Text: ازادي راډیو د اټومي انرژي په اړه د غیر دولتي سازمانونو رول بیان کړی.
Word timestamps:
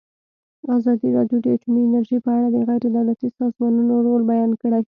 ازادي 0.77 1.09
راډیو 1.17 1.37
د 1.41 1.45
اټومي 1.55 1.81
انرژي 1.85 2.17
په 2.25 2.29
اړه 2.37 2.47
د 2.51 2.57
غیر 2.67 2.81
دولتي 2.95 3.27
سازمانونو 3.39 3.93
رول 4.07 4.21
بیان 4.31 4.51
کړی. 4.61 4.81